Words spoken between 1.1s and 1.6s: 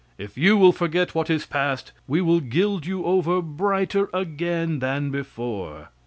what is